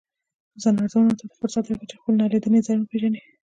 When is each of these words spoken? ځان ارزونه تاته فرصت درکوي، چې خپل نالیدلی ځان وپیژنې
ځان 0.61 0.73
ارزونه 0.81 1.13
تاته 1.19 1.35
فرصت 1.41 1.63
درکوي، 1.65 1.85
چې 1.89 1.95
خپل 1.99 2.13
نالیدلی 2.21 2.65
ځان 2.67 2.77
وپیژنې 2.79 3.21